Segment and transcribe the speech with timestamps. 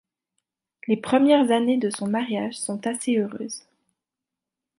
[0.87, 3.67] Les premières années de son mariage sont assez heureuses.